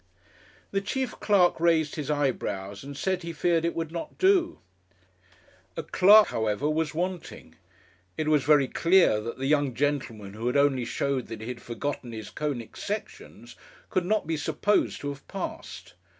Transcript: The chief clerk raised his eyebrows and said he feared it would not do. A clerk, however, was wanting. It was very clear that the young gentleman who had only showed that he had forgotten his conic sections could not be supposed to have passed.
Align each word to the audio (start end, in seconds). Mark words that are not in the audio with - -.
The 0.71 0.81
chief 0.81 1.11
clerk 1.19 1.59
raised 1.59 1.93
his 1.93 2.09
eyebrows 2.09 2.83
and 2.83 2.97
said 2.97 3.21
he 3.21 3.31
feared 3.33 3.63
it 3.63 3.75
would 3.75 3.91
not 3.91 4.17
do. 4.17 4.57
A 5.77 5.83
clerk, 5.83 6.29
however, 6.29 6.67
was 6.67 6.95
wanting. 6.95 7.53
It 8.17 8.27
was 8.27 8.43
very 8.43 8.67
clear 8.67 9.21
that 9.21 9.37
the 9.37 9.45
young 9.45 9.75
gentleman 9.75 10.33
who 10.33 10.47
had 10.47 10.57
only 10.57 10.85
showed 10.85 11.27
that 11.27 11.41
he 11.41 11.49
had 11.49 11.61
forgotten 11.61 12.13
his 12.13 12.31
conic 12.31 12.75
sections 12.77 13.55
could 13.91 14.05
not 14.07 14.25
be 14.25 14.37
supposed 14.37 15.01
to 15.01 15.09
have 15.09 15.27
passed. 15.27 15.93